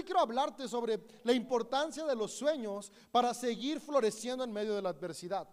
[0.00, 4.82] hoy quiero hablarte sobre la importancia de los sueños para seguir floreciendo en medio de
[4.82, 5.46] la adversidad.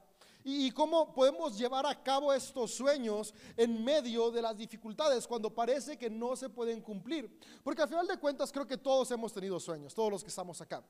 [0.43, 5.97] Y, cómo podemos llevar a cabo estos sueños en medio de las dificultades cuando parece
[5.97, 7.37] que no se pueden cumplir.
[7.61, 10.61] Porque al final de cuentas creo que todos hemos tenido sueños, todos los que estamos
[10.61, 10.81] acá.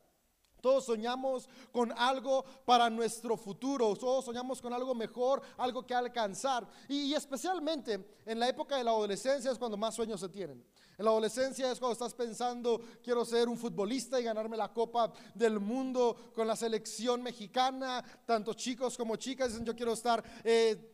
[0.61, 6.67] Todos soñamos con algo para nuestro futuro, todos soñamos con algo mejor, algo que alcanzar.
[6.87, 10.63] Y, especialmente en la época de la adolescencia es cuando más sueños se tienen.
[10.97, 15.13] En la adolescencia es cuando estás pensando, quiero ser un futbolista y ganarme la Copa
[15.35, 18.03] del Mundo con la selección mexicana.
[18.25, 20.23] Tanto chicos como chicas dicen, yo quiero estar...
[20.43, 20.93] Eh,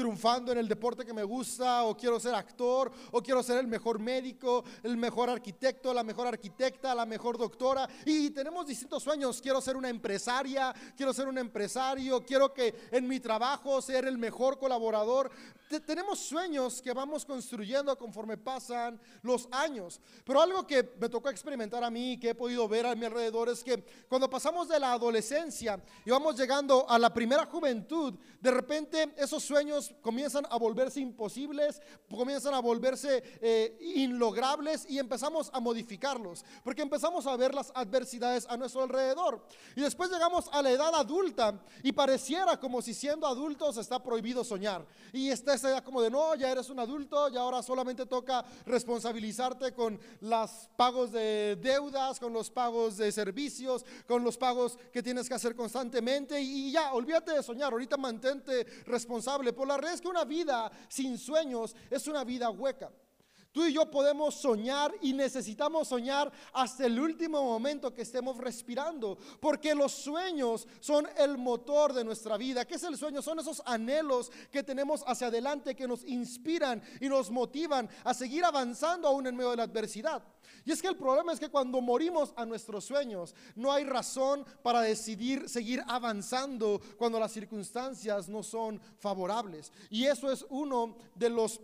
[0.00, 3.66] triunfando en el deporte que me gusta, o quiero ser actor, o quiero ser el
[3.66, 7.86] mejor médico, el mejor arquitecto, la mejor arquitecta, la mejor doctora.
[8.06, 9.42] Y tenemos distintos sueños.
[9.42, 14.16] Quiero ser una empresaria, quiero ser un empresario, quiero que en mi trabajo ser el
[14.16, 15.30] mejor colaborador.
[15.86, 20.00] tenemos sueños que vamos construyendo conforme pasan los años.
[20.24, 23.50] Pero algo que me tocó experimentar a mí, que he podido ver a mi alrededor,
[23.50, 28.50] es que cuando pasamos de la adolescencia y vamos llegando a la primera juventud, de
[28.50, 35.60] repente esos sueños comienzan a volverse imposibles, comienzan a volverse eh, inlogrables y empezamos a
[35.60, 39.44] modificarlos, porque empezamos a ver las adversidades a nuestro alrededor.
[39.76, 44.44] Y después llegamos a la edad adulta y pareciera como si siendo adultos está prohibido
[44.44, 44.86] soñar.
[45.12, 48.44] Y está esa idea como de, no, ya eres un adulto y ahora solamente toca
[48.66, 55.02] responsabilizarte con los pagos de deudas, con los pagos de servicios, con los pagos que
[55.02, 60.00] tienes que hacer constantemente y ya, olvídate de soñar, ahorita mantente responsable por la es
[60.00, 62.90] que una vida sin sueños es una vida hueca.
[63.52, 69.18] Tú y yo podemos soñar y necesitamos soñar hasta el último momento que estemos respirando,
[69.40, 72.64] porque los sueños son el motor de nuestra vida.
[72.64, 73.20] ¿Qué es el sueño?
[73.22, 78.44] Son esos anhelos que tenemos hacia adelante que nos inspiran y nos motivan a seguir
[78.44, 80.22] avanzando aún en medio de la adversidad.
[80.64, 84.44] Y es que el problema es que cuando morimos a nuestros sueños, no hay razón
[84.62, 89.72] para decidir seguir avanzando cuando las circunstancias no son favorables.
[89.88, 91.60] Y eso es uno de los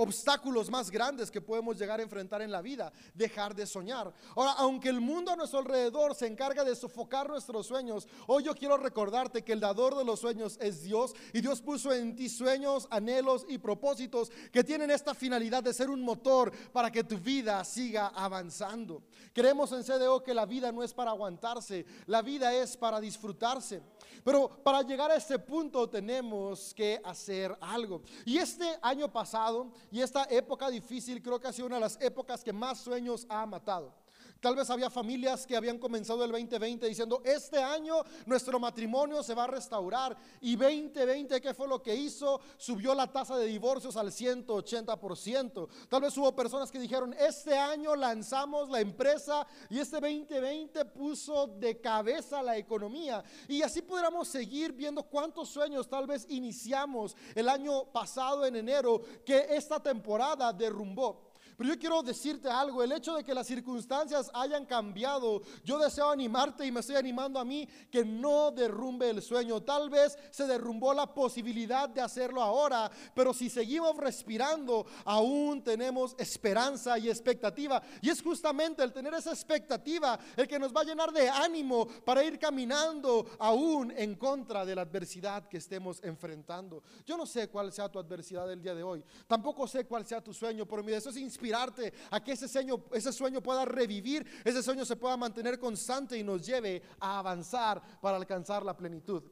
[0.00, 4.10] obstáculos más grandes que podemos llegar a enfrentar en la vida, dejar de soñar.
[4.34, 8.54] Ahora, aunque el mundo a nuestro alrededor se encarga de sofocar nuestros sueños, hoy yo
[8.54, 12.30] quiero recordarte que el dador de los sueños es Dios y Dios puso en ti
[12.30, 17.18] sueños, anhelos y propósitos que tienen esta finalidad de ser un motor para que tu
[17.18, 19.02] vida siga avanzando.
[19.34, 23.82] Creemos en CDO que la vida no es para aguantarse, la vida es para disfrutarse.
[24.24, 28.02] Pero para llegar a este punto tenemos que hacer algo.
[28.24, 32.00] Y este año pasado y esta época difícil creo que ha sido una de las
[32.00, 33.99] épocas que más sueños ha matado.
[34.40, 39.34] Tal vez había familias que habían comenzado el 2020 diciendo, este año nuestro matrimonio se
[39.34, 40.16] va a restaurar.
[40.40, 42.40] Y 2020, ¿qué fue lo que hizo?
[42.56, 45.68] Subió la tasa de divorcios al 180%.
[45.90, 51.46] Tal vez hubo personas que dijeron, este año lanzamos la empresa y este 2020 puso
[51.46, 53.22] de cabeza la economía.
[53.46, 59.02] Y así pudiéramos seguir viendo cuántos sueños tal vez iniciamos el año pasado en enero
[59.24, 61.29] que esta temporada derrumbó.
[61.60, 66.08] Pero yo quiero decirte algo, el hecho de que las circunstancias hayan cambiado, yo deseo
[66.08, 69.60] animarte y me estoy animando a mí que no derrumbe el sueño.
[69.60, 76.14] Tal vez se derrumbó la posibilidad de hacerlo ahora, pero si seguimos respirando, aún tenemos
[76.16, 77.82] esperanza y expectativa.
[78.00, 81.86] Y es justamente el tener esa expectativa el que nos va a llenar de ánimo
[82.06, 86.82] para ir caminando aún en contra de la adversidad que estemos enfrentando.
[87.04, 90.24] Yo no sé cuál sea tu adversidad del día de hoy, tampoco sé cuál sea
[90.24, 94.26] tu sueño, pero mi deseo es inspirar a que ese sueño, ese sueño pueda revivir,
[94.44, 99.22] ese sueño se pueda mantener constante y nos lleve a avanzar para alcanzar la plenitud.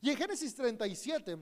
[0.00, 1.38] Y en Génesis 37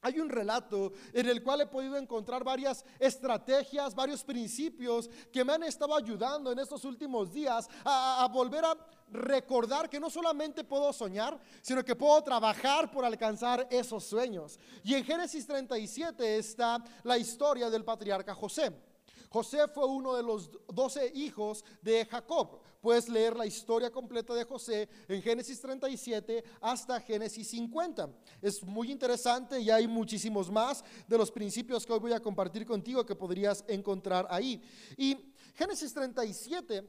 [0.00, 5.52] hay un relato en el cual he podido encontrar varias estrategias, varios principios que me
[5.52, 8.76] han estado ayudando en estos últimos días a, a, volver a
[9.10, 14.60] recordar que no solamente puedo soñar, sino que puedo trabajar por alcanzar esos sueños.
[14.84, 18.87] Y en Génesis 37 está la historia del patriarca José.
[19.28, 22.60] José fue uno de los doce hijos de Jacob.
[22.80, 28.08] Puedes leer la historia completa de José en Génesis 37 hasta Génesis 50.
[28.40, 32.64] Es muy interesante y hay muchísimos más de los principios que hoy voy a compartir
[32.64, 34.62] contigo que podrías encontrar ahí.
[34.96, 36.88] Y Génesis 37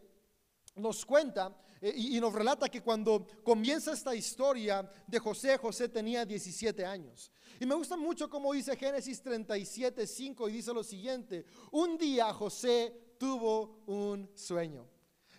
[0.76, 6.26] nos cuenta eh, y, nos relata que cuando comienza esta historia de José, José tenía
[6.26, 7.32] 17 años.
[7.60, 12.34] Y me gusta mucho cómo dice Génesis 37, 5 y dice lo siguiente, un día
[12.34, 14.88] José tuvo un sueño.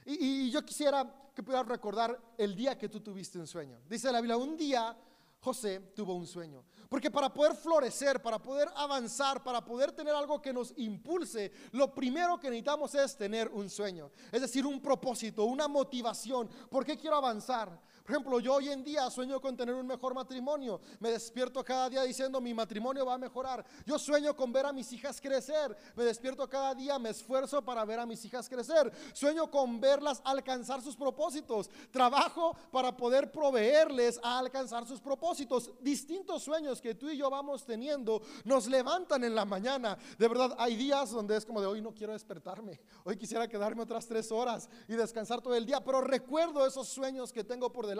[0.07, 3.81] Y, y yo quisiera que pudieras recordar el día que tú tuviste un sueño.
[3.89, 4.97] Dice la Biblia, un día
[5.41, 6.65] José tuvo un sueño.
[6.89, 11.95] Porque para poder florecer, para poder avanzar, para poder tener algo que nos impulse, lo
[11.95, 14.11] primero que necesitamos es tener un sueño.
[14.31, 16.49] Es decir, un propósito, una motivación.
[16.69, 17.81] ¿Por qué quiero avanzar?
[18.11, 20.81] Por ejemplo, yo hoy en día sueño con tener un mejor matrimonio.
[20.99, 23.65] Me despierto cada día diciendo mi matrimonio va a mejorar.
[23.87, 25.77] Yo sueño con ver a mis hijas crecer.
[25.95, 28.91] Me despierto cada día, me esfuerzo para ver a mis hijas crecer.
[29.13, 31.71] Sueño con verlas alcanzar sus propósitos.
[31.93, 35.71] Trabajo para poder proveerles a alcanzar sus propósitos.
[35.81, 39.97] Distintos sueños que tú y yo vamos teniendo nos levantan en la mañana.
[40.19, 42.81] De verdad, hay días donde es como de hoy no quiero despertarme.
[43.05, 45.85] Hoy quisiera quedarme otras tres horas y descansar todo el día.
[45.85, 48.00] Pero recuerdo esos sueños que tengo por delante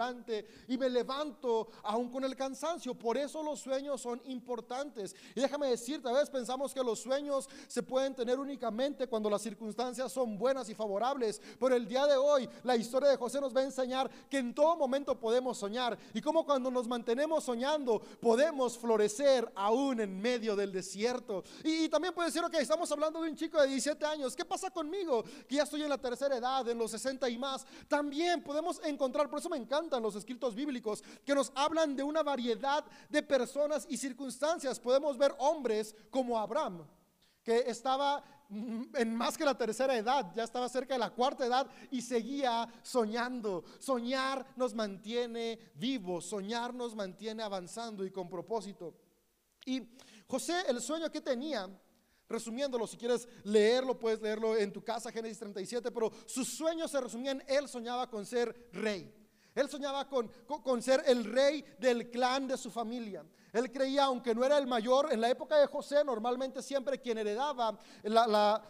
[0.67, 2.93] y me levanto aún con el cansancio.
[2.95, 5.15] Por eso los sueños son importantes.
[5.35, 9.41] Y déjame decirte, a veces pensamos que los sueños se pueden tener únicamente cuando las
[9.41, 11.41] circunstancias son buenas y favorables.
[11.59, 14.53] Pero el día de hoy, la historia de José nos va a enseñar que en
[14.53, 20.55] todo momento podemos soñar y como cuando nos mantenemos soñando podemos florecer aún en medio
[20.55, 21.43] del desierto.
[21.63, 24.35] Y, también puede decir, ok, estamos hablando de un chico de 17 años.
[24.35, 25.23] ¿Qué pasa conmigo?
[25.47, 27.65] Que ya estoy en la tercera edad, en los 60 y más.
[27.87, 32.23] También podemos encontrar, por eso me encanta los escritos bíblicos que nos hablan de una
[32.23, 34.79] variedad de personas y circunstancias.
[34.79, 36.87] Podemos ver hombres como Abraham,
[37.43, 38.23] que estaba
[38.95, 42.67] en más que la tercera edad, ya estaba cerca de la cuarta edad y seguía
[42.83, 43.63] soñando.
[43.79, 48.93] Soñar nos mantiene vivos, soñar nos mantiene avanzando y con propósito.
[49.65, 49.81] Y
[50.27, 51.69] José, el sueño que tenía,
[52.27, 56.99] resumiéndolo, si quieres leerlo, puedes leerlo en tu casa, Génesis 37, pero sus sueños se
[56.99, 59.13] resumían, él soñaba con ser rey.
[59.55, 63.23] Él soñaba con, con, ser el rey del clan de su familia.
[63.53, 67.17] Él creía, aunque no era el mayor, en la época de José, normalmente siempre quien
[67.17, 68.61] heredaba la,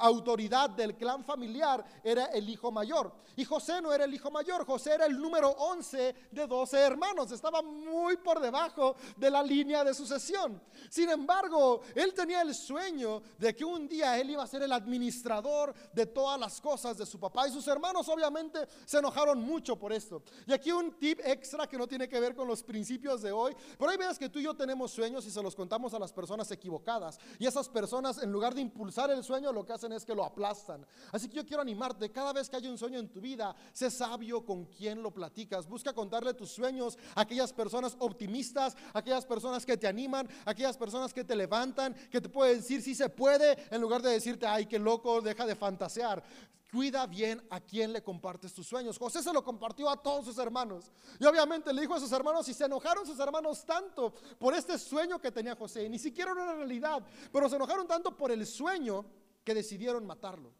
[0.00, 3.12] autoridad del clan familiar era el hijo mayor.
[3.36, 7.30] Y José no era el hijo mayor, José era el número 11 de 12 hermanos,
[7.32, 10.60] estaba muy por debajo de la línea de sucesión.
[10.88, 14.72] Sin embargo, él tenía el sueño de que un día él iba a ser el
[14.72, 17.48] administrador de todas las cosas de su papá.
[17.48, 20.22] Y sus hermanos obviamente se enojaron mucho por esto.
[20.46, 23.56] Y aquí un tip extra que no tiene que ver con los principios de hoy,
[23.78, 26.12] pero hay veces que tú y yo tenemos sueños y se los contamos a las
[26.12, 27.18] personas equivocadas.
[27.38, 30.24] Y esas personas, en lugar de impulsar el sueño, lo que hacen es que lo
[30.24, 30.86] aplastan.
[31.12, 33.90] Así que yo quiero animarte, cada vez que haya un sueño en tu vida, sé
[33.90, 35.66] sabio con quién lo platicas.
[35.66, 41.14] Busca contarle tus sueños a aquellas personas optimistas, aquellas personas que te animan, aquellas personas
[41.14, 44.66] que te levantan, que te pueden decir si se puede, en lugar de decirte, ay,
[44.66, 46.22] qué loco, deja de fantasear.
[46.70, 48.98] Cuida bien a quien le compartes tus sueños.
[48.98, 50.92] José se lo compartió a todos sus hermanos.
[51.18, 54.78] Y obviamente le dijo a sus hermanos y se enojaron sus hermanos tanto por este
[54.78, 55.88] sueño que tenía José.
[55.88, 59.06] Ni siquiera era realidad, pero se enojaron tanto por el sueño
[59.42, 60.52] que decidieron matarlo.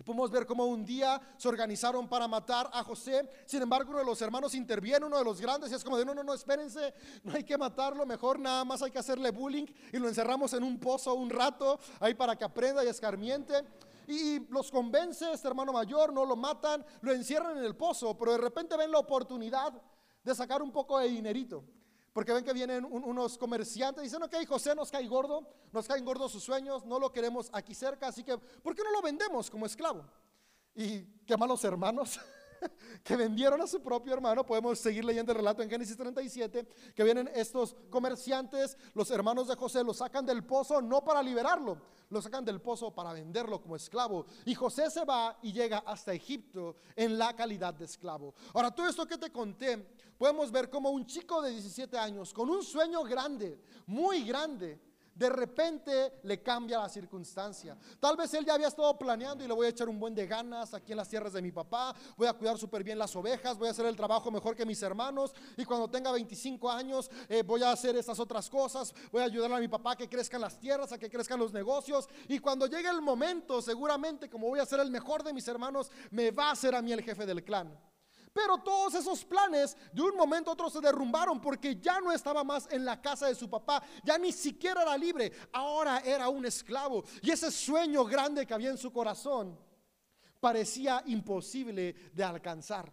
[0.00, 3.30] Y podemos ver cómo un día se organizaron para matar a José.
[3.46, 6.04] Sin embargo, uno de los hermanos interviene, uno de los grandes, y es como de,
[6.04, 9.66] no, no, no, espérense, no hay que matarlo, mejor nada más hay que hacerle bullying
[9.92, 13.62] y lo encerramos en un pozo un rato, ahí para que aprenda y escarmiente
[14.06, 18.32] y los convence, este hermano mayor, no lo matan, lo encierran en el pozo, pero
[18.32, 19.72] de repente ven la oportunidad
[20.22, 21.64] de sacar un poco de dinerito.
[22.12, 26.30] Porque ven que vienen unos comerciantes dicen, ok, José nos cae gordo, nos caen gordos
[26.30, 29.66] sus sueños, no lo queremos aquí cerca, así que, ¿por qué no lo vendemos como
[29.66, 30.04] esclavo?
[30.76, 32.20] Y qué malos hermanos.
[33.02, 34.44] que vendieron a su propio hermano.
[34.44, 39.56] Podemos seguir leyendo el relato en Génesis 37, que vienen estos comerciantes, los hermanos de
[39.56, 41.78] José, lo sacan del pozo no para liberarlo,
[42.10, 44.26] lo sacan del pozo para venderlo como esclavo.
[44.44, 48.34] Y José se va y llega hasta Egipto en la calidad de esclavo.
[48.52, 52.50] Ahora, todo esto que te conté, podemos ver como un chico de 17 años, con
[52.50, 54.80] un sueño grande, muy grande,
[55.14, 57.76] de repente le cambia la circunstancia.
[58.00, 60.26] Tal vez él ya había estado planeando y le voy a echar un buen de
[60.26, 63.56] ganas aquí en las tierras de mi papá, voy a cuidar súper bien las ovejas,
[63.56, 67.42] voy a hacer el trabajo mejor que mis hermanos y cuando tenga 25 años eh,
[67.42, 70.40] voy a hacer estas otras cosas, voy a ayudar a mi papá a que crezcan
[70.40, 74.60] las tierras, a que crezcan los negocios y cuando llegue el momento, seguramente como voy
[74.60, 77.26] a ser el mejor de mis hermanos, me va a ser a mí el jefe
[77.26, 77.93] del clan.
[78.34, 82.42] Pero todos esos planes de un momento a otro se derrumbaron porque ya no estaba
[82.42, 86.44] más en la casa de su papá, ya ni siquiera era libre, ahora era un
[86.44, 87.04] esclavo.
[87.22, 89.56] Y ese sueño grande que había en su corazón
[90.40, 92.92] parecía imposible de alcanzar.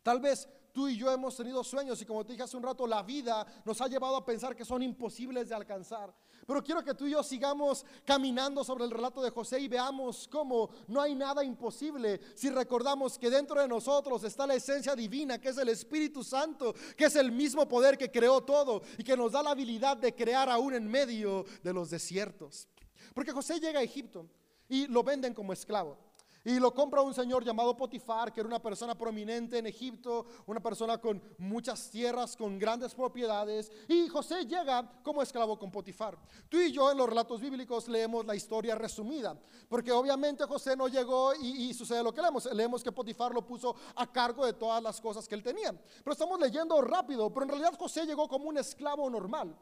[0.00, 2.86] Tal vez tú y yo hemos tenido sueños y como te dije hace un rato,
[2.86, 6.14] la vida nos ha llevado a pensar que son imposibles de alcanzar.
[6.46, 10.28] Pero quiero que tú y yo sigamos caminando sobre el relato de José y veamos
[10.30, 15.40] cómo no hay nada imposible si recordamos que dentro de nosotros está la esencia divina,
[15.40, 19.16] que es el Espíritu Santo, que es el mismo poder que creó todo y que
[19.16, 22.68] nos da la habilidad de crear aún en medio de los desiertos.
[23.12, 24.26] Porque José llega a Egipto
[24.68, 26.05] y lo venden como esclavo.
[26.46, 30.60] Y lo compra un señor llamado Potifar, que era una persona prominente en Egipto, una
[30.60, 33.72] persona con muchas tierras, con grandes propiedades.
[33.88, 36.16] Y José llega como esclavo con Potifar.
[36.48, 39.36] Tú y yo en los relatos bíblicos leemos la historia resumida,
[39.68, 42.44] porque obviamente José no llegó y, sucede lo que leemos.
[42.54, 45.72] Leemos que Potifar lo puso a cargo de todas las cosas que él tenía.
[45.72, 49.58] Pero estamos leyendo rápido, pero en realidad José llegó como un esclavo normal.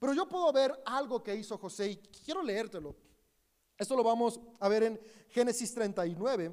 [0.00, 2.96] Pero yo puedo ver algo que hizo José y quiero leértelo.
[3.78, 6.52] Esto lo vamos a ver en Génesis 39.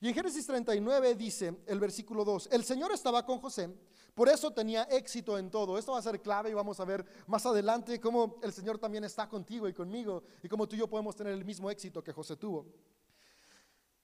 [0.00, 3.68] Y en Génesis 39 dice el versículo 2, el Señor estaba con José,
[4.14, 5.78] por eso tenía éxito en todo.
[5.78, 9.04] Esto va a ser clave y vamos a ver más adelante cómo el Señor también
[9.04, 12.12] está contigo y conmigo y cómo tú y yo podemos tener el mismo éxito que
[12.12, 12.66] José tuvo.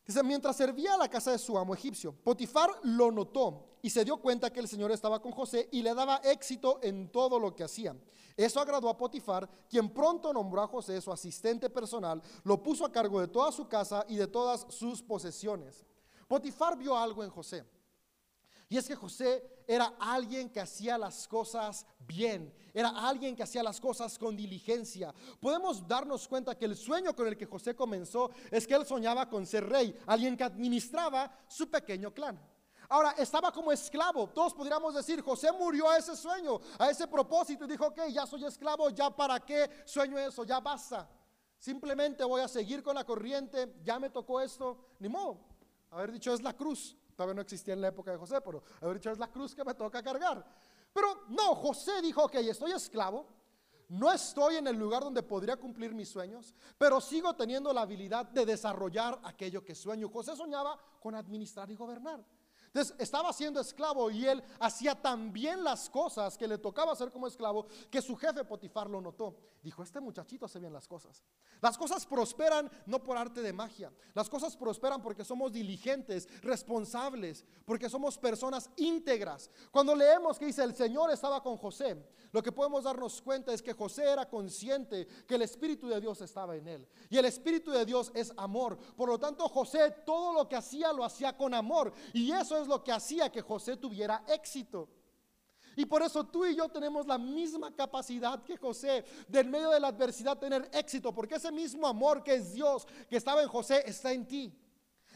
[0.07, 4.05] Dice, mientras servía a la casa de su amo egipcio, Potifar lo notó y se
[4.05, 7.57] dio cuenta que el Señor estaba con José y le daba éxito en todo lo
[7.57, 7.97] que hacía.
[8.37, 12.93] Eso agradó a Potifar, quien pronto nombró a José su asistente personal, lo puso a
[12.93, 15.85] cargo de toda su casa y de todas sus posesiones.
[16.29, 17.65] Potifar vio algo en José.
[18.69, 23.63] Y es que José era alguien que hacía las cosas bien, era alguien que hacía
[23.63, 25.15] las cosas con diligencia.
[25.41, 29.29] Podemos darnos cuenta que el sueño con el que José comenzó es que él soñaba
[29.29, 32.41] con ser rey, alguien que administraba su pequeño clan.
[32.89, 34.29] Ahora, estaba como esclavo.
[34.29, 38.27] Todos podríamos decir, José murió a ese sueño, a ese propósito y dijo, ok, ya
[38.27, 41.09] soy esclavo, ya para qué sueño eso, ya basta.
[41.59, 45.41] Simplemente voy a seguir con la corriente, ya me tocó esto, ni modo.
[45.91, 48.63] Haber dicho es la cruz, todavía no existía en la época de José, pero
[48.95, 50.45] dicho es la cruz que me toca cargar.
[50.93, 53.27] Pero no, José dijo, ok, estoy esclavo,
[53.89, 58.27] no estoy en el lugar donde podría cumplir mis sueños, pero sigo teniendo la habilidad
[58.27, 60.09] de desarrollar aquello que sueño.
[60.09, 62.25] José soñaba con administrar y gobernar.
[62.99, 67.27] Estaba siendo esclavo y él hacía tan bien las cosas que le tocaba hacer como
[67.27, 69.37] esclavo que su jefe Potifar lo notó.
[69.63, 71.25] Dijo, este muchachito hace bien las cosas.
[71.61, 73.93] Las cosas prosperan no por arte de magia.
[74.15, 79.51] Las cosas prosperan porque somos diligentes, responsables, porque somos personas íntegras.
[79.73, 81.97] Cuando leemos que dice el Señor estaba con José,
[82.33, 86.21] lo que podemos darnos cuenta es que José era consciente que el Espíritu de Dios
[86.21, 86.89] estaba en él.
[87.09, 88.79] Y el Espíritu de Dios es amor.
[88.97, 91.93] Por lo tanto, José todo lo que hacía lo hacía con amor.
[92.13, 94.89] Y eso es lo que hacía que José tuviera éxito.
[95.77, 99.71] Y por eso tú y yo tenemos la misma capacidad que José de en medio
[99.71, 103.49] de la adversidad tener éxito, porque ese mismo amor que es Dios, que estaba en
[103.49, 104.59] José, está en ti.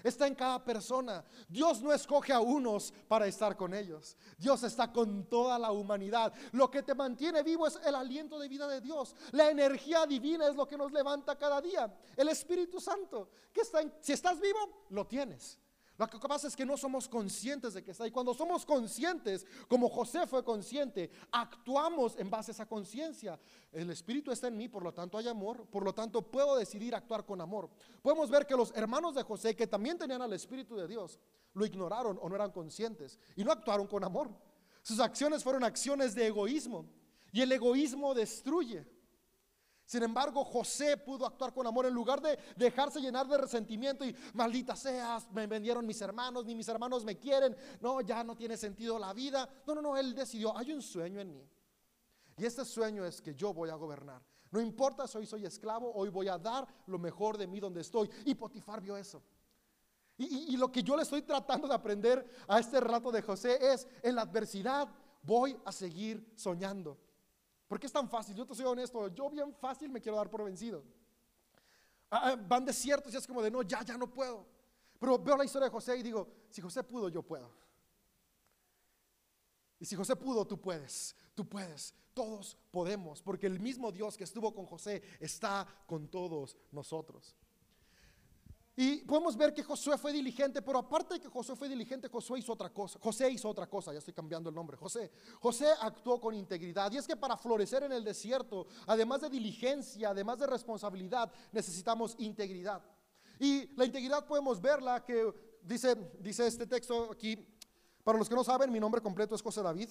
[0.02, 1.24] Está en cada persona.
[1.48, 4.16] Dios no escoge a unos para estar con ellos.
[4.38, 6.32] Dios está con toda la humanidad.
[6.52, 9.14] Lo que te mantiene vivo es el aliento de vida de Dios.
[9.32, 11.92] La energía divina es lo que nos levanta cada día.
[12.16, 13.30] El Espíritu Santo.
[13.52, 15.58] Que está si estás vivo, lo tienes.
[16.00, 18.06] Lo que pasa es que no somos conscientes de que está.
[18.06, 23.38] Y cuando somos conscientes, como José fue consciente, actuamos en base a esa conciencia.
[23.70, 26.94] El Espíritu está en mí, por lo tanto hay amor, por lo tanto puedo decidir
[26.94, 27.68] actuar con amor.
[28.00, 31.20] Podemos ver que los hermanos de José, que también tenían al Espíritu de Dios,
[31.52, 34.30] lo ignoraron o no eran conscientes y no actuaron con amor.
[34.80, 36.86] Sus acciones fueron acciones de egoísmo
[37.30, 38.86] y el egoísmo destruye.
[39.90, 44.14] Sin embargo, José pudo actuar con amor en lugar de dejarse llenar de resentimiento y
[44.34, 48.56] maldita seas, me vendieron mis hermanos, ni mis hermanos me quieren, no, ya no tiene
[48.56, 49.48] sentido la vida.
[49.66, 51.44] No, no, no, él decidió, hay un sueño en mí.
[52.36, 54.22] Y este sueño es que yo voy a gobernar.
[54.52, 57.80] No importa si hoy soy esclavo, hoy voy a dar lo mejor de mí donde
[57.80, 58.08] estoy.
[58.26, 59.20] Y Potifar vio eso.
[60.18, 63.58] Y, y lo que yo le estoy tratando de aprender a este relato de José
[63.60, 64.88] es, en la adversidad
[65.24, 66.96] voy a seguir soñando.
[67.70, 68.34] ¿Por qué es tan fácil?
[68.34, 70.82] Yo te soy honesto, yo bien fácil me quiero dar por vencido.
[72.10, 74.44] Ah, ah, van desiertos y es como de, no, ya, ya no puedo.
[74.98, 77.48] Pero veo la historia de José y digo, si José pudo, yo puedo.
[79.78, 84.24] Y si José pudo, tú puedes, tú puedes, todos podemos, porque el mismo Dios que
[84.24, 87.36] estuvo con José está con todos nosotros.
[88.82, 92.38] Y podemos ver que Josué fue diligente, pero aparte de que Josué fue diligente, Josué
[92.38, 92.98] hizo otra cosa.
[92.98, 94.74] José hizo otra cosa, ya estoy cambiando el nombre.
[94.78, 96.90] José, José actuó con integridad.
[96.90, 102.14] Y es que para florecer en el desierto, además de diligencia, además de responsabilidad, necesitamos
[102.20, 102.82] integridad.
[103.38, 105.30] Y la integridad podemos verla que
[105.62, 107.36] dice, dice este texto aquí.
[108.02, 109.90] Para los que no saben, mi nombre completo es José David.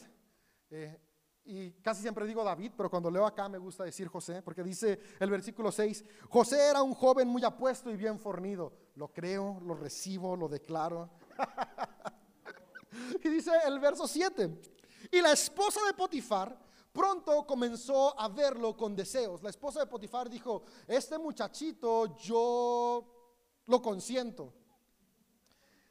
[0.72, 1.00] Eh,
[1.46, 5.00] y casi siempre digo David, pero cuando leo acá me gusta decir José, porque dice
[5.19, 8.74] el versículo 6, José era un joven muy apuesto y bien fornido.
[8.96, 11.10] Lo creo, lo recibo, lo declaro.
[13.24, 14.62] y dice el verso 7,
[15.12, 16.58] y la esposa de Potifar
[16.91, 19.41] pronto comenzó a verlo con deseos.
[19.41, 23.05] La esposa de Potifar dijo, este muchachito yo
[23.65, 24.53] lo consiento.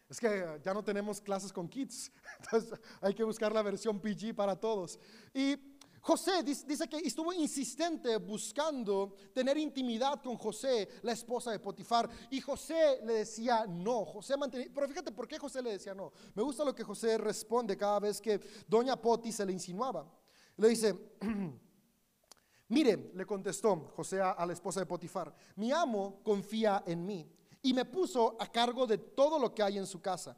[0.09, 2.11] Es que ya no tenemos clases con kids,
[2.41, 4.99] entonces hay que buscar la versión PG para todos.
[5.35, 5.57] Y
[6.01, 12.09] José dice que estuvo insistente buscando tener intimidad con José, la esposa de Potifar.
[12.31, 14.07] Y José le decía no.
[14.07, 16.13] José mantenía, pero fíjate por qué José le decía no.
[16.35, 20.11] Me gusta lo que José responde cada vez que doña Poti se le insinuaba.
[20.57, 20.97] Le dice,
[22.69, 27.31] mire, le contestó José a, la esposa de Potifar, mi amo confía en mí
[27.63, 30.37] y me puso a cargo de todo lo que hay en su casa.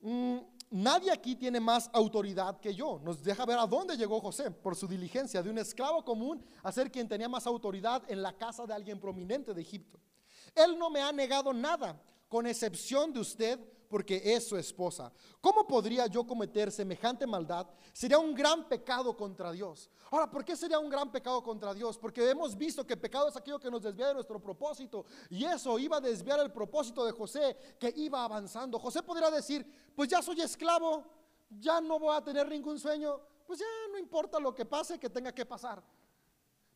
[0.00, 0.38] Mm,
[0.70, 3.00] nadie aquí tiene más autoridad que yo.
[3.02, 6.72] Nos deja ver a dónde llegó José por su diligencia de un esclavo común a
[6.72, 10.00] ser quien tenía más autoridad en la casa de alguien prominente de Egipto.
[10.54, 13.60] Él no me ha negado nada, con excepción de usted
[13.92, 15.12] porque es su esposa.
[15.38, 17.66] ¿Cómo podría yo cometer semejante maldad?
[17.92, 19.90] Sería un gran pecado contra Dios.
[20.10, 21.98] Ahora, ¿por qué sería un gran pecado contra Dios?
[21.98, 25.04] Porque hemos visto que pecado es aquello que nos desvía de nuestro propósito.
[25.28, 28.78] Y eso iba a desviar el propósito de José, que iba avanzando.
[28.78, 31.04] José podría decir, pues ya soy esclavo,
[31.50, 35.10] ya no voy a tener ningún sueño, pues ya no importa lo que pase, que
[35.10, 35.84] tenga que pasar.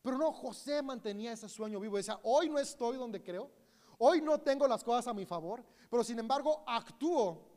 [0.03, 1.97] Pero no, José mantenía ese sueño vivo.
[1.97, 3.49] Decía, hoy no estoy donde creo
[3.99, 7.47] Hoy no tengo las cosas a mi favor, pero sin embargo actúo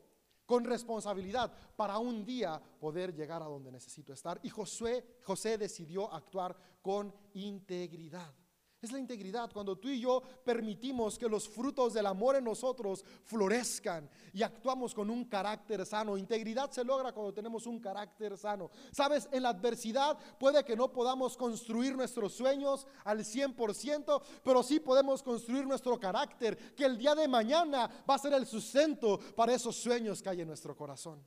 [0.45, 4.39] con responsabilidad para un día poder llegar a donde necesito estar.
[4.43, 8.33] Y José decidió actuar con integridad.
[8.81, 13.05] Es la integridad, cuando tú y yo permitimos que los frutos del amor en nosotros
[13.25, 16.17] florezcan y actuamos con un carácter sano.
[16.17, 18.71] Integridad se logra cuando tenemos un carácter sano.
[18.91, 24.79] Sabes, en la adversidad puede que no podamos construir nuestros sueños al 100%, pero sí
[24.79, 29.53] podemos construir nuestro carácter, que el día de mañana va a ser el sustento para
[29.53, 31.23] esos sueños que hay en nuestro corazón.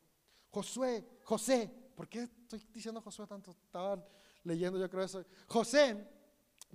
[0.50, 3.52] Josué, José, ¿por qué estoy diciendo Josué tanto?
[3.52, 4.04] Estaba
[4.42, 5.24] leyendo yo creo eso.
[5.46, 6.13] José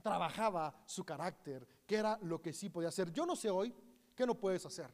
[0.01, 3.12] trabajaba su carácter, que era lo que sí podía hacer.
[3.12, 3.74] Yo no sé hoy
[4.15, 4.91] qué no puedes hacer,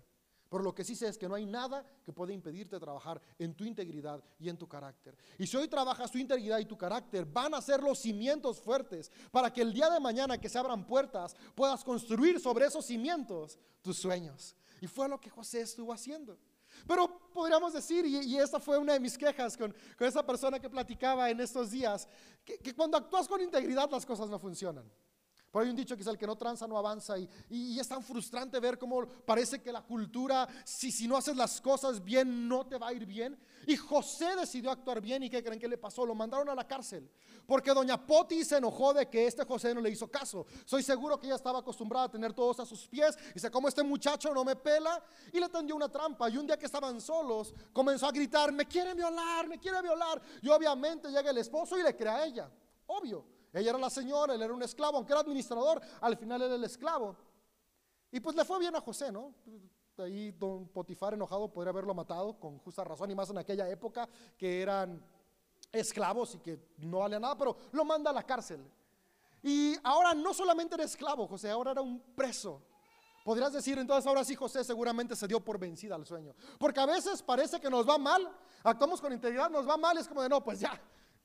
[0.49, 3.53] pero lo que sí sé es que no hay nada que pueda impedirte trabajar en
[3.55, 5.17] tu integridad y en tu carácter.
[5.37, 9.11] Y si hoy trabajas tu integridad y tu carácter, van a ser los cimientos fuertes
[9.31, 13.59] para que el día de mañana que se abran puertas puedas construir sobre esos cimientos
[13.81, 14.55] tus sueños.
[14.81, 16.37] Y fue lo que José estuvo haciendo.
[16.87, 21.29] Pero podríamos decir, y, esta fue una de mis quejas con, esa persona que platicaba
[21.29, 22.07] en estos días,
[22.43, 24.89] que cuando actúas con integridad las cosas no funcionan.
[25.55, 27.87] Por hay un dicho que es el que no tranza no avanza y, y, es
[27.87, 32.49] tan frustrante ver cómo parece que la cultura, si, si no haces las cosas bien,
[32.49, 33.39] no te va a ir bien.
[33.65, 36.05] Y José decidió actuar bien y ¿qué creen que le pasó?
[36.05, 37.09] Lo mandaron a la cárcel
[37.47, 40.45] porque doña Poti se enojó de que este José no le hizo caso.
[40.65, 43.17] Soy seguro que ella estaba acostumbrada a tener todos a sus pies.
[43.29, 46.29] Y dice, como este muchacho no me pela y le tendió una trampa.
[46.29, 50.21] Y un día que estaban solos, comenzó a gritar, me quiere violar, me quiere violar.
[50.41, 52.51] Y obviamente llega el esposo y le crea a ella.
[52.87, 53.34] Obvio.
[53.55, 56.63] Ella era la señora, él era un esclavo, aunque era administrador, al final era el
[56.65, 57.15] esclavo.
[58.11, 59.33] Y pues le fue bien a José, ¿no?
[59.97, 64.09] Ahí don Potifar enojado podría haberlo matado con justa razón y más en aquella época
[64.37, 65.01] que eran
[65.71, 68.59] esclavos y que no valía nada, pero lo manda a la cárcel.
[69.41, 72.61] Y ahora no solamente era esclavo, José, ahora era un preso.
[73.23, 76.35] Podrías decir, entonces ahora sí José seguramente se dio por vencida al sueño.
[76.59, 78.29] Porque a veces parece que nos va mal,
[78.63, 80.77] actuamos con integridad, nos va mal, es como de no, pues ya,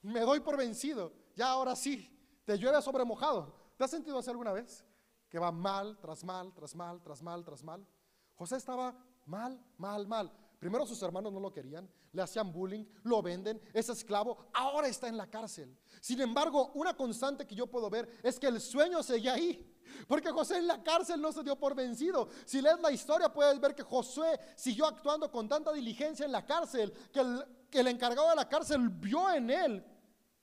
[0.03, 2.09] me doy por vencido, ya ahora sí,
[2.51, 3.55] te llueve sobre mojado.
[3.77, 4.85] ¿Te has sentido así alguna vez?
[5.29, 7.87] Que va mal, tras mal, tras mal, tras mal, tras mal.
[8.35, 8.93] José estaba
[9.25, 10.33] mal, mal, mal.
[10.59, 15.07] Primero sus hermanos no lo querían, le hacían bullying, lo venden, es esclavo, ahora está
[15.07, 15.79] en la cárcel.
[16.01, 19.65] Sin embargo, una constante que yo puedo ver es que el sueño seguía ahí.
[20.09, 22.31] Porque José en la cárcel no se dio por vencido.
[22.47, 26.45] Si lees la historia puedes ver que Josué siguió actuando con tanta diligencia en la
[26.45, 29.85] cárcel que el, que el encargado de la cárcel vio en él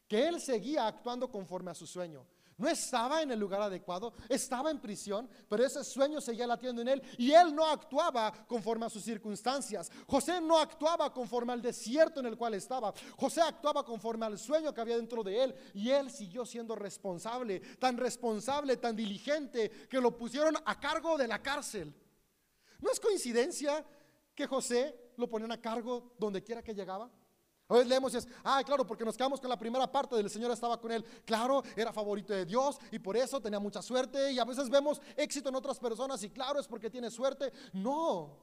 [0.08, 2.26] que él seguía actuando conforme a su sueño.
[2.58, 6.88] No estaba en el lugar adecuado, estaba en prisión, pero ese sueño seguía latiendo en
[6.88, 9.91] él y él no actuaba conforme a sus circunstancias.
[10.08, 12.96] José no actuaba conforme al desierto en el cual estaba.
[13.15, 17.60] José actuaba conforme al sueño que había dentro de él y él siguió siendo responsable,
[17.78, 21.93] tan responsable, tan diligente que lo pusieron a cargo de la cárcel.
[22.80, 23.86] No es coincidencia
[24.34, 27.12] que José lo ponían a cargo donde quiera que llegaba.
[27.69, 30.30] A veces leemos y es, ah, claro, porque nos quedamos con la primera parte del
[30.30, 31.03] Señor estaba con él.
[31.25, 34.32] Claro, era favorito de Dios y por eso tenía mucha suerte.
[34.32, 37.51] Y a veces vemos éxito en otras personas y claro, es porque tiene suerte.
[37.73, 38.38] No,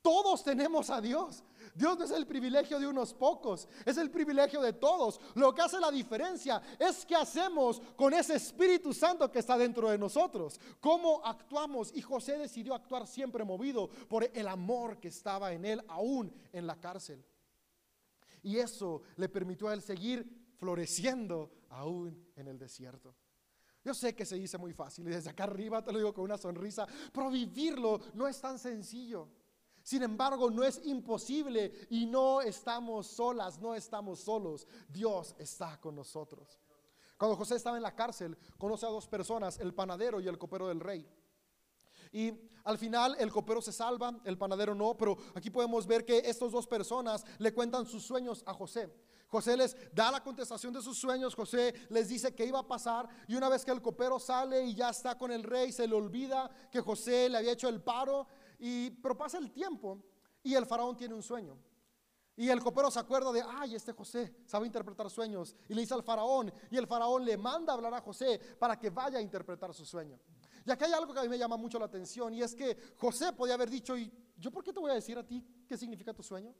[0.00, 1.42] todos tenemos a Dios.
[1.74, 5.20] Dios no es el privilegio de unos pocos, es el privilegio de todos.
[5.34, 9.90] Lo que hace la diferencia es qué hacemos con ese Espíritu Santo que está dentro
[9.90, 10.58] de nosotros.
[10.80, 11.90] Cómo actuamos.
[11.94, 16.66] Y José decidió actuar siempre movido por el amor que estaba en él, aún en
[16.66, 17.22] la cárcel.
[18.46, 23.12] Y eso le permitió a él seguir floreciendo aún en el desierto.
[23.84, 26.22] Yo sé que se dice muy fácil y desde acá arriba te lo digo con
[26.22, 29.28] una sonrisa, pero vivirlo no es tan sencillo.
[29.82, 34.68] Sin embargo, no es imposible y no estamos solas, no estamos solos.
[34.88, 36.60] Dios está con nosotros.
[37.18, 40.68] Cuando José estaba en la cárcel, conoce a dos personas, el panadero y el copero
[40.68, 41.04] del rey.
[42.12, 42.32] Y
[42.64, 46.50] al final el copero se salva, el panadero no, pero aquí podemos ver que estas
[46.50, 48.92] dos personas le cuentan sus sueños a José.
[49.28, 53.08] José les da la contestación de sus sueños, José les dice que iba a pasar
[53.26, 55.94] y una vez que el copero sale y ya está con el rey, se le
[55.94, 58.26] olvida que José le había hecho el paro,
[58.58, 60.02] y, pero pasa el tiempo
[60.42, 61.58] y el faraón tiene un sueño.
[62.36, 65.56] Y el copero se acuerda de, ay, este José sabe interpretar sueños.
[65.68, 68.90] Y le dice al faraón, y el faraón le manda hablar a José para que
[68.90, 70.20] vaya a interpretar su sueño.
[70.66, 72.76] Y acá hay algo que a mí me llama mucho la atención, y es que
[72.96, 75.76] José podía haber dicho, ¿y yo por qué te voy a decir a ti qué
[75.78, 76.54] significa tu sueño?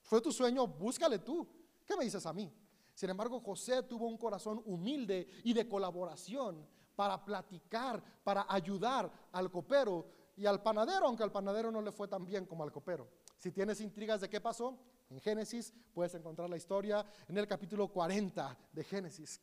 [0.00, 1.46] fue tu sueño, búscale tú.
[1.84, 2.50] ¿Qué me dices a mí?
[2.94, 9.50] Sin embargo, José tuvo un corazón humilde y de colaboración para platicar, para ayudar al
[9.50, 13.08] copero y al panadero, aunque al panadero no le fue tan bien como al copero.
[13.36, 14.78] Si tienes intrigas de qué pasó,
[15.10, 19.40] en Génesis puedes encontrar la historia en el capítulo 40 de Génesis.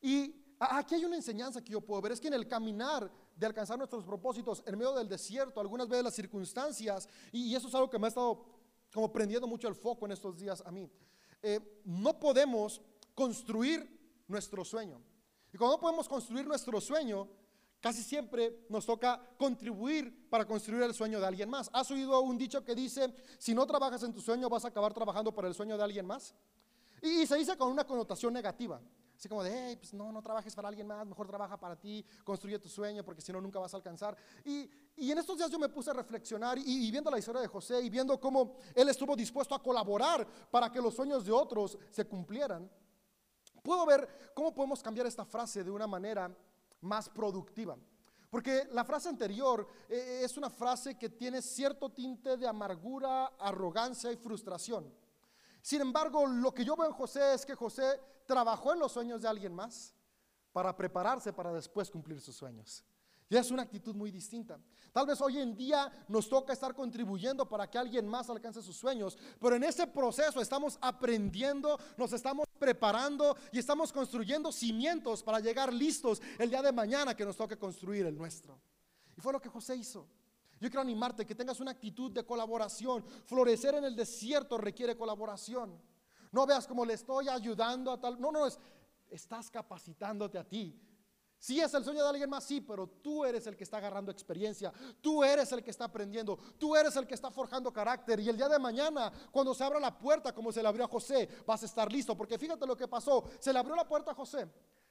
[0.00, 3.46] Y aquí hay una enseñanza que yo puedo ver, es que en el caminar de
[3.46, 7.88] alcanzar nuestros propósitos en medio del desierto, algunas veces las circunstancias, y, eso es algo
[7.88, 8.44] que me ha estado
[8.92, 10.90] como prendiendo mucho el foco en estos días a mí.
[11.42, 12.80] Eh, no podemos
[13.14, 15.00] construir nuestro sueño.
[15.52, 17.28] Y cuando no podemos construir nuestro sueño,
[17.80, 21.70] casi siempre nos toca contribuir para construir el sueño de alguien más.
[21.72, 24.92] ¿Has oído un dicho que dice, si no trabajas en tu sueño, vas a acabar
[24.92, 26.34] trabajando para el sueño de alguien más?
[27.02, 28.80] Y, se dice con una connotación negativa.
[29.18, 32.06] Así como de, hey, pues no, no trabajes para alguien más, mejor trabaja para ti,
[32.22, 34.16] construye tu sueño, porque si no, nunca vas a alcanzar.
[34.44, 37.82] Y, en estos días yo me puse a reflexionar y, viendo la historia de José
[37.82, 42.04] y viendo cómo él estuvo dispuesto a colaborar para que los sueños de otros se
[42.04, 42.70] cumplieran,
[43.60, 46.32] puedo ver cómo podemos cambiar esta frase de una manera
[46.82, 47.76] más productiva.
[48.30, 54.12] Porque la frase anterior eh, es una frase que tiene cierto tinte de amargura, arrogancia
[54.12, 54.88] y frustración.
[55.62, 59.22] Sin embargo, lo que yo veo en José es que José trabajó en los sueños
[59.22, 59.94] de alguien más
[60.52, 62.84] para prepararse para después cumplir sus sueños.
[63.30, 64.58] Y es una actitud muy distinta.
[64.92, 68.76] Tal vez hoy en día nos toca estar contribuyendo para que alguien más alcance sus
[68.76, 75.40] sueños, pero en ese proceso estamos aprendiendo, nos estamos preparando y estamos construyendo cimientos para
[75.40, 78.58] llegar listos el día de mañana que nos toque construir el nuestro.
[79.16, 80.08] Y fue lo que José hizo.
[80.60, 83.04] Yo quiero animarte que tengas una actitud de colaboración.
[83.24, 85.80] Florecer en el desierto requiere colaboración.
[86.32, 88.20] No veas como le estoy ayudando a tal.
[88.20, 88.58] No, no, es,
[89.10, 90.78] estás capacitándote a ti.
[91.40, 94.10] Si es el sueño de alguien más, sí, pero tú eres el que está agarrando
[94.10, 98.18] experiencia, tú eres el que está aprendiendo, tú eres el que está forjando carácter.
[98.18, 100.88] Y el día de mañana, cuando se abra la puerta, como se le abrió a
[100.88, 102.16] José, vas a estar listo.
[102.16, 104.48] Porque fíjate lo que pasó: se le abrió la puerta a José.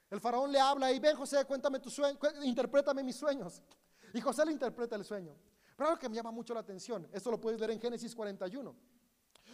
[0.10, 3.62] El faraón le habla y ven, José, cuéntame tu sueño, interprétame mis sueños.
[4.14, 5.36] Y José le interpreta el sueño.
[5.78, 8.76] Pero algo que me llama mucho la atención, esto lo puedes leer en Génesis 41.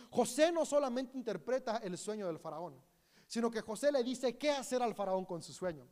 [0.10, 2.82] José no solamente interpreta el sueño del faraón,
[3.28, 5.86] sino que José le dice qué hacer al faraón con su sueño.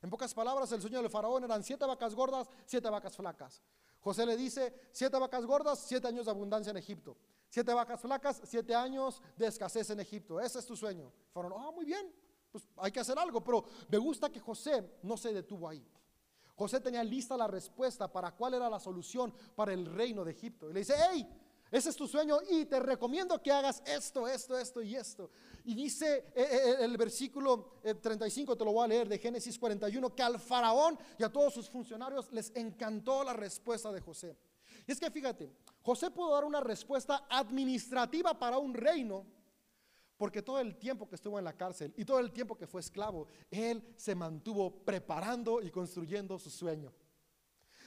[0.00, 3.62] En pocas palabras, el sueño del faraón eran siete vacas gordas, siete vacas flacas.
[4.00, 7.18] José le dice, siete vacas gordas, siete años de abundancia en Egipto.
[7.50, 10.40] Siete vacas flacas, siete años de escasez en Egipto.
[10.40, 11.12] Ese es tu sueño.
[11.30, 12.10] Faraón, ah, muy bien,
[12.50, 13.44] pues hay que hacer algo.
[13.44, 15.86] Pero me gusta que José no se detuvo ahí.
[16.54, 20.70] José tenía lista la respuesta para cuál era la solución para el reino de Egipto.
[20.70, 21.28] Y le dice, hey,
[21.70, 25.30] ese es tu sueño y te recomiendo que hagas esto, esto, esto y esto.
[25.64, 29.58] Y dice eh, eh, eh, el versículo 35, te lo voy a leer de Génesis
[29.58, 34.36] 41, que al faraón y a todos sus funcionarios les encantó la respuesta de José.
[34.86, 35.50] Y es que fíjate,
[35.82, 39.26] José pudo dar una respuesta administrativa para un reino
[40.16, 42.80] porque todo el tiempo que estuvo en la cárcel y todo el tiempo que fue
[42.80, 46.92] esclavo, él se mantuvo preparando y construyendo su sueño.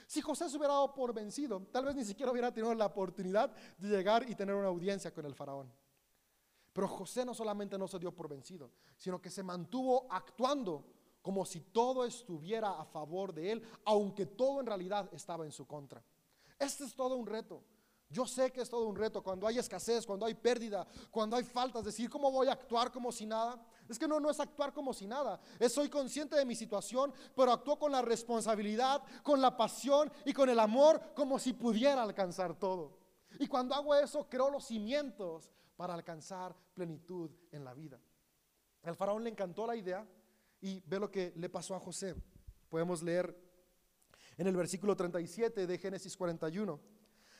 [0.08, 3.54] Si José se hubiera dado por vencido, tal vez ni siquiera hubiera tenido la oportunidad
[3.78, 5.72] de llegar y tener una audiencia con el faraón.
[6.72, 10.86] Pero José no solamente no se dio por vencido, sino que se mantuvo actuando
[11.22, 15.68] como si todo estuviera a favor de él, aunque todo en realidad estaba en su
[15.68, 16.02] contra.
[16.58, 17.62] Este es todo un reto.
[18.10, 21.44] Yo sé que es todo un reto cuando hay escasez, cuando hay pérdida, cuando hay
[21.44, 23.62] faltas, decir cómo voy a actuar como si nada.
[23.90, 27.14] Es que no, no es actuar como si nada, es soy consciente de mi situación,
[27.36, 32.02] pero actúo con la responsabilidad, con la pasión y con el amor como si pudiera
[32.02, 32.98] alcanzar todo.
[33.40, 38.00] Y cuando hago eso, creo los cimientos para alcanzar plenitud en la vida.
[38.84, 40.08] Al faraón le encantó la idea
[40.62, 42.16] y ve lo que le pasó a José.
[42.70, 43.36] Podemos leer
[44.38, 46.97] en el versículo 37 de Génesis 41.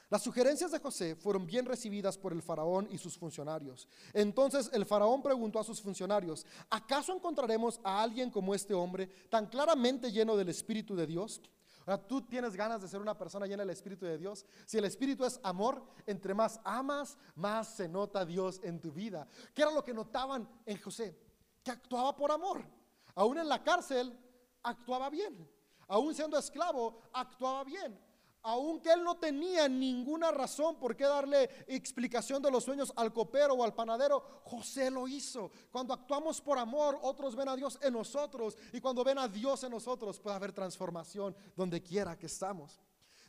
[0.10, 3.90] Las sugerencias de José fueron bien recibidas por el faraón y sus funcionarios.
[4.14, 9.48] Entonces el faraón preguntó a sus funcionarios, ¿acaso encontraremos a alguien como este hombre, tan
[9.48, 11.42] claramente lleno del Espíritu de Dios?
[11.86, 14.46] Ahora, tú tienes ganas de ser una persona llena del Espíritu de Dios.
[14.66, 19.28] Si el Espíritu es amor, entre más amas, más se nota Dios en tu vida.
[19.54, 21.18] ¿Qué era lo que notaban en José?
[21.64, 22.62] Que actuaba por amor.
[23.16, 24.18] Aún en la cárcel,
[24.64, 25.50] actuaba bien.
[25.88, 28.07] Aún siendo esclavo, actuaba bien
[28.48, 33.56] aunque él no tenía ninguna razón por qué darle explicación de los sueños al copero
[33.56, 35.52] o al panadero, José lo hizo.
[35.70, 39.66] Cuando actuamos por amor, otros ven a Dios en nosotros y cuando ven a Dios
[39.66, 42.80] en nosotros puede haber transformación donde quiera que estamos.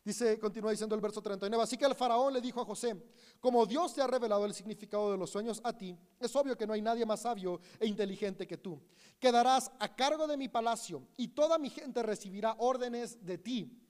[0.04, 2.96] Dice, continúa diciendo el verso 39, así que el faraón le dijo a José,
[3.40, 6.64] como Dios te ha revelado el significado de los sueños a ti, es obvio que
[6.64, 8.80] no hay nadie más sabio e inteligente que tú.
[9.18, 13.87] Quedarás a cargo de mi palacio y toda mi gente recibirá órdenes de ti.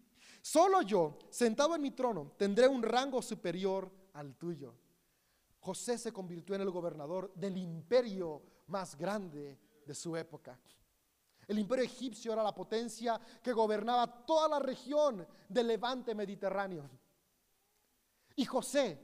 [0.48, 4.74] Solo yo, sentado en mi trono, tendré un rango superior al tuyo.
[5.60, 10.58] José se convirtió en el gobernador del imperio más grande de su época.
[11.46, 16.88] El imperio egipcio era la potencia que gobernaba toda la región del levante mediterráneo.
[18.34, 18.98] Y José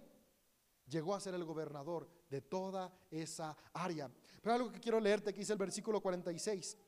[0.86, 4.10] llegó a ser el gobernador de toda esa área.
[4.40, 6.78] Pero algo que quiero leerte que dice el versículo 46.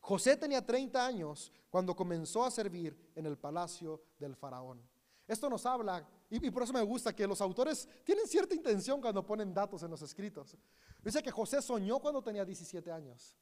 [0.00, 4.80] José tenía 30 años cuando comenzó a servir en el palacio del faraón.
[5.26, 9.24] Esto nos habla, y, por eso me gusta que los autores tienen cierta intención cuando
[9.24, 10.56] ponen datos en los escritos.
[11.02, 13.36] Dice que José soñó cuando tenía 17 años,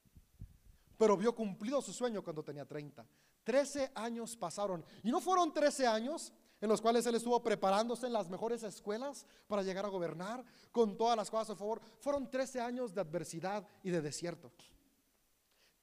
[0.99, 3.07] pero vio cumplido su sueño cuando tenía 30.
[3.45, 8.13] 13 años pasaron, y no fueron 13 años en los cuales él estuvo preparándose en
[8.13, 11.81] las mejores escuelas para llegar a gobernar con todas las cosas a favor.
[12.01, 14.51] Fueron 13 años de adversidad y de desierto.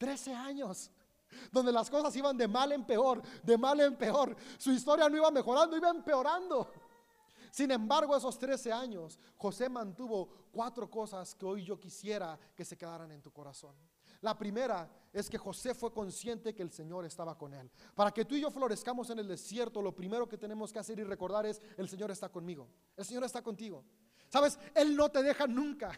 [0.03, 0.91] 13 años,
[1.49, 4.35] donde las cosas iban de mal en peor, de mal en peor.
[4.57, 6.69] Su historia no iba mejorando, iba empeorando.
[7.49, 12.75] Sin embargo, esos 13 años, José mantuvo cuatro cosas que hoy yo quisiera que se
[12.75, 13.77] quedaran en tu corazón.
[14.19, 17.71] La primera es que José fue consciente que el Señor estaba con él.
[17.95, 20.99] Para que tú y yo florezcamos en el desierto, lo primero que tenemos que hacer
[20.99, 22.67] y recordar es, el Señor está conmigo.
[22.97, 23.85] El Señor está contigo.
[24.27, 25.97] Sabes, Él no te deja nunca.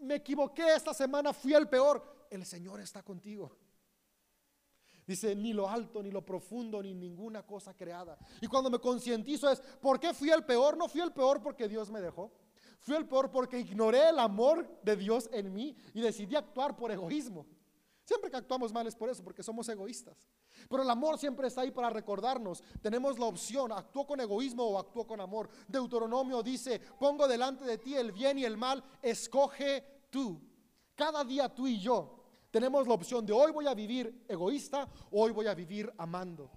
[0.00, 3.56] Me equivoqué esta semana, fui el peor el Señor está contigo.
[5.06, 8.16] Dice, ni lo alto, ni lo profundo, ni ninguna cosa creada.
[8.40, 10.76] Y cuando me concientizo es, ¿por qué fui el peor?
[10.76, 12.30] No fui el peor porque Dios me dejó.
[12.78, 16.92] Fui el peor porque ignoré el amor de Dios en mí y decidí actuar por
[16.92, 17.44] egoísmo.
[18.04, 20.28] Siempre que actuamos mal es por eso, porque somos egoístas.
[20.68, 22.62] Pero el amor siempre está ahí para recordarnos.
[22.80, 25.48] Tenemos la opción, actúo con egoísmo o actúo con amor.
[25.66, 30.40] Deuteronomio dice, pongo delante de ti el bien y el mal, escoge tú.
[30.94, 32.19] Cada día tú y yo
[32.50, 36.50] tenemos la opción de hoy voy a vivir egoísta hoy voy a vivir amando.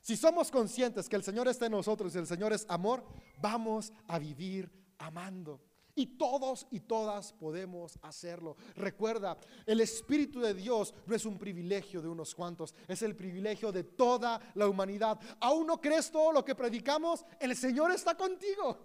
[0.00, 3.04] Si somos conscientes que el Señor está en nosotros y el Señor es amor,
[3.40, 5.60] vamos a vivir amando.
[5.94, 8.56] Y todos y todas podemos hacerlo.
[8.76, 13.72] Recuerda, el Espíritu de Dios no es un privilegio de unos cuantos, es el privilegio
[13.72, 15.18] de toda la humanidad.
[15.40, 17.24] ¿Aún no crees todo lo que predicamos?
[17.40, 18.78] El Señor está contigo.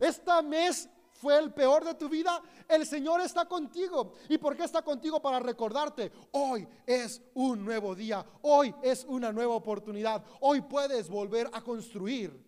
[0.00, 4.14] Esta mes fue el peor de tu vida, el Señor está contigo.
[4.28, 5.20] ¿Y por qué está contigo?
[5.20, 11.50] Para recordarte, hoy es un nuevo día, hoy es una nueva oportunidad, hoy puedes volver
[11.52, 12.46] a construir.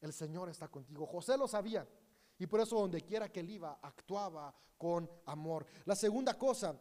[0.00, 1.06] El Señor está contigo.
[1.06, 1.86] José lo sabía.
[2.38, 5.66] Y por eso donde quiera que él iba, actuaba con amor.
[5.84, 6.78] La segunda cosa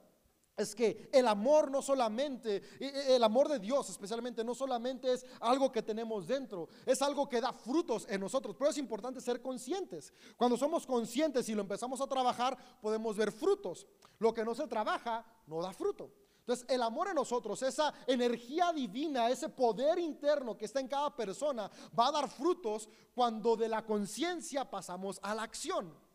[0.58, 5.72] es que el amor no solamente, el amor de Dios especialmente, no solamente es algo
[5.72, 8.56] que tenemos dentro, es algo que da frutos en nosotros.
[8.58, 10.12] Pero es importante ser conscientes.
[10.36, 13.86] Cuando somos conscientes y lo empezamos a trabajar, podemos ver frutos.
[14.18, 16.12] Lo que no se trabaja, no da fruto.
[16.40, 21.16] Entonces, el amor en nosotros, esa energía divina, ese poder interno que está en cada
[21.16, 26.07] persona, va a dar frutos cuando de la conciencia pasamos a la acción.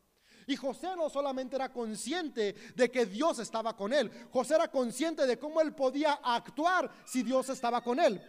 [0.46, 5.26] Y José no solamente era consciente de que Dios estaba con él, José era consciente
[5.26, 8.20] de cómo él podía actuar si Dios estaba con él.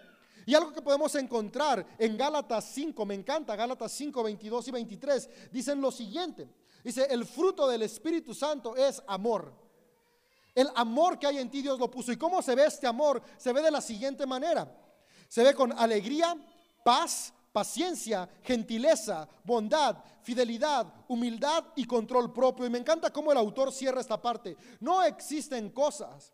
[0.45, 5.29] Y algo que podemos encontrar en Gálatas 5, me encanta, Gálatas 5, 22 y 23,
[5.51, 6.49] dicen lo siguiente.
[6.83, 9.53] Dice, el fruto del Espíritu Santo es amor.
[10.53, 12.11] El amor que hay en ti Dios lo puso.
[12.11, 13.21] ¿Y cómo se ve este amor?
[13.37, 14.69] Se ve de la siguiente manera.
[15.29, 16.35] Se ve con alegría,
[16.83, 22.65] paz, paciencia, gentileza, bondad, fidelidad, humildad y control propio.
[22.65, 24.57] Y me encanta cómo el autor cierra esta parte.
[24.81, 26.33] No existen cosas,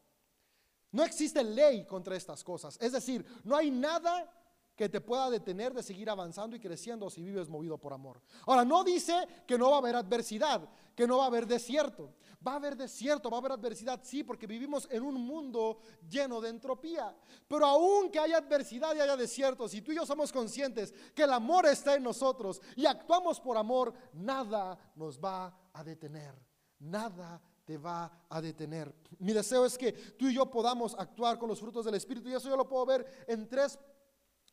[0.92, 2.78] no existe ley contra estas cosas.
[2.82, 4.32] Es decir, no hay nada
[4.80, 8.22] que te pueda detener de seguir avanzando y creciendo si vives movido por amor.
[8.46, 12.13] Ahora, no dice que no va a haber adversidad, que no va a haber desierto.
[12.48, 16.39] Va a haber desierto, va a haber adversidad, sí, porque vivimos en un mundo lleno
[16.39, 17.13] de entropía.
[17.46, 21.24] Pero aun que haya adversidad y haya desierto, si tú y yo somos conscientes que
[21.24, 26.34] el amor está en nosotros y actuamos por amor, nada nos va a detener.
[26.80, 28.96] Nada te va a detener.
[29.18, 32.34] Mi deseo es que tú y yo podamos actuar con los frutos del Espíritu y
[32.34, 33.78] eso yo lo puedo ver en tres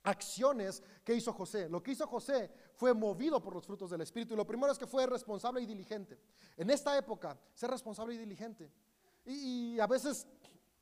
[0.07, 1.69] acciones que hizo José.
[1.69, 4.79] Lo que hizo José fue movido por los frutos del Espíritu y lo primero es
[4.79, 6.19] que fue responsable y diligente.
[6.57, 8.71] En esta época, ser responsable y diligente.
[9.27, 10.27] Y, a veces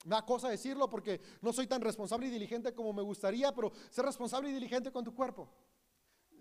[0.05, 3.73] me da cosa decirlo porque no soy tan responsable y diligente como me gustaría, pero
[3.89, 5.49] ser responsable y diligente con tu cuerpo.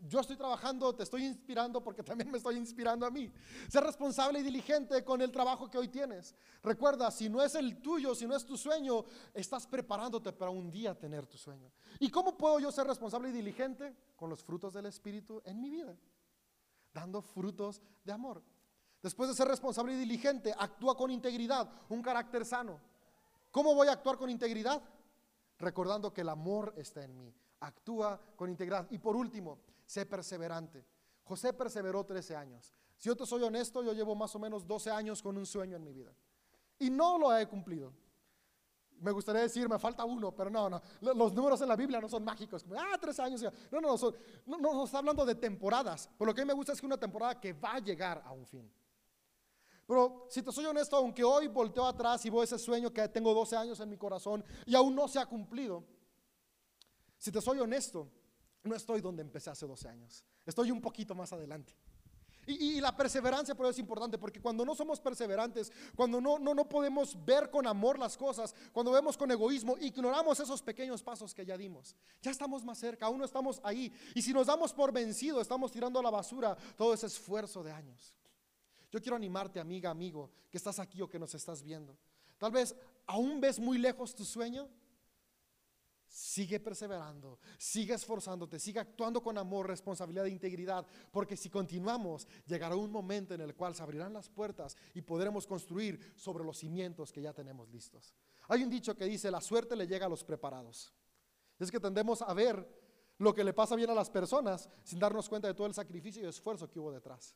[0.05, 3.31] Yo estoy trabajando, te estoy inspirando porque también me estoy inspirando a mí.
[3.69, 6.35] Ser responsable y diligente con el trabajo que hoy tienes.
[6.61, 10.69] Recuerda, si no es el tuyo, si no es tu sueño, estás preparándote para un
[10.69, 11.71] día tener tu sueño.
[11.99, 13.95] ¿Y cómo puedo yo ser responsable y diligente?
[14.17, 15.95] Con los frutos del Espíritu en mi vida.
[16.93, 18.43] Dando frutos de amor.
[19.01, 22.77] Después de ser responsable y diligente, actúa con integridad, un carácter sano.
[23.51, 24.81] ¿Cómo voy a actuar con integridad?
[25.59, 27.33] Recordando que el amor está en mí.
[27.61, 28.85] Actúa con integridad.
[28.91, 30.85] Y por último, sé perseverante.
[31.23, 32.73] José perseveró 13 años.
[32.97, 35.75] Si yo te soy honesto, yo llevo más o menos 12 años con un sueño
[35.75, 36.13] en mi vida.
[36.79, 37.93] Y no lo he cumplido.
[38.99, 40.81] Me gustaría decir, me falta uno, pero no, no.
[41.01, 42.65] Los números en la Biblia no son mágicos.
[42.77, 43.41] Ah, tres años.
[43.69, 43.95] No, no,
[44.45, 46.09] no, no, está hablando de temporadas.
[46.17, 48.21] Por lo que a mí me gusta es que una temporada que va a llegar
[48.25, 48.71] a un fin.
[49.85, 53.33] Pero si te soy honesto, aunque hoy volteo atrás y veo ese sueño que tengo
[53.33, 55.83] 12 años en mi corazón y aún no se ha cumplido,
[57.17, 58.09] si te soy honesto,
[58.63, 60.23] no estoy donde empecé hace 12 años.
[60.45, 61.75] Estoy un poquito más adelante.
[62.45, 66.53] Y, la perseverancia por eso es importante, porque cuando no somos perseverantes, cuando no, no,
[66.53, 71.33] no podemos ver con amor las cosas, cuando vemos con egoísmo, ignoramos esos pequeños pasos
[71.33, 71.95] que ya dimos.
[72.21, 73.93] Ya estamos más cerca, aún no estamos ahí.
[74.13, 77.71] Y si nos damos por vencido, estamos tirando a la basura todo ese esfuerzo de
[77.71, 78.13] años.
[78.91, 81.97] Yo quiero animarte, amiga, amigo, que estás aquí o que nos estás viendo.
[82.37, 82.75] Tal vez
[83.07, 84.69] aún ves muy lejos tu sueño.
[86.13, 92.75] Sigue perseverando, sigue esforzándote, sigue actuando con amor, responsabilidad e integridad, porque si continuamos, llegará
[92.75, 97.11] un momento en el cual se abrirán las puertas y podremos construir sobre los cimientos
[97.11, 98.13] que ya tenemos listos.
[98.49, 100.93] Hay un dicho que dice, la suerte le llega a los preparados.
[101.57, 102.63] Es que tendemos a ver
[103.17, 106.21] lo que le pasa bien a las personas sin darnos cuenta de todo el sacrificio
[106.21, 107.35] y esfuerzo que hubo detrás.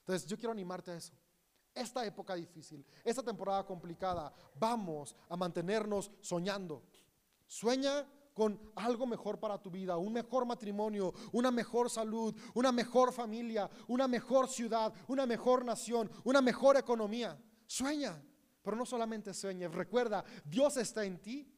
[0.00, 1.14] Entonces yo quiero animarte a eso.
[1.74, 6.84] Esta época difícil, esta temporada complicada, vamos a mantenernos soñando.
[7.46, 13.12] Sueña con algo mejor para tu vida, un mejor matrimonio, una mejor salud, una mejor
[13.12, 17.40] familia, una mejor ciudad, una mejor nación, una mejor economía.
[17.66, 18.20] Sueña,
[18.62, 21.48] pero no solamente sueñes, recuerda, Dios está en ti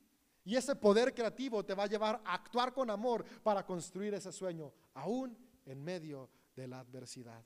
[0.44, 4.30] y ese poder creativo te va a llevar a actuar con amor para construir ese
[4.30, 7.42] sueño, aún en medio de la adversidad.